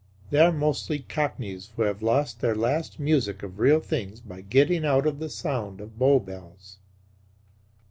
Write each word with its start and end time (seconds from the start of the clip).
They 0.31 0.39
are 0.39 0.51
mostly 0.51 0.97
Cockneys 1.07 1.73
who 1.75 1.83
have 1.83 2.01
lost 2.01 2.39
their 2.41 2.55
last 2.55 2.99
music 2.99 3.43
of 3.43 3.59
real 3.59 3.79
things 3.79 4.19
by 4.19 4.41
getting 4.41 4.83
out 4.83 5.05
of 5.05 5.19
the 5.19 5.29
sound 5.29 5.79
of 5.79 5.99
Bow 5.99 6.17
Bells. 6.17 6.79